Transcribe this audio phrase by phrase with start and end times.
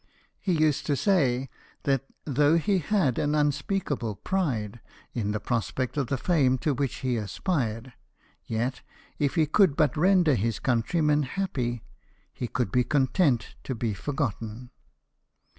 [0.39, 1.47] He used to say
[1.83, 4.79] that though he had an unspeakable pride
[5.13, 7.93] in the prospect of the fame to which he aspired,
[8.43, 8.81] yet,
[9.19, 11.83] if he could but render his countrymen happy,
[12.33, 14.71] he could be content to be for gotten.